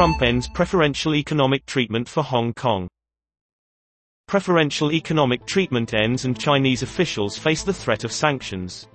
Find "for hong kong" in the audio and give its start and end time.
2.08-2.88